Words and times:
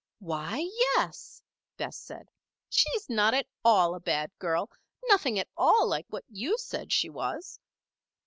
"Why, 0.17 0.67
yes," 0.95 1.43
Bess 1.77 1.95
said. 1.95 2.27
"She's 2.69 3.07
not 3.07 3.35
at 3.35 3.45
all 3.63 3.93
a 3.93 3.99
bad 3.99 4.31
girl 4.39 4.71
nothing 5.09 5.37
at 5.37 5.47
all 5.55 5.87
like 5.87 6.07
what 6.09 6.25
you 6.27 6.57
said 6.57 6.91
she 6.91 7.07
was." 7.07 7.59